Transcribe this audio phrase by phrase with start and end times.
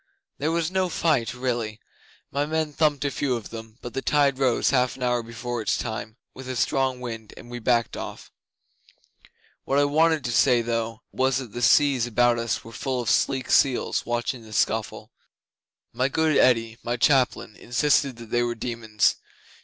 [0.39, 1.79] 'There was no fight really.
[2.31, 5.61] My men thumped a few of them, but the tide rose half an hour before
[5.61, 8.31] its time, with a strong wind, and we backed off.
[9.63, 13.11] What I wanted to say, though, was, that the seas about us were full of
[13.11, 15.11] sleek seals watching the scuffle.
[15.93, 19.17] My good Eddi my chaplain insisted that they were demons.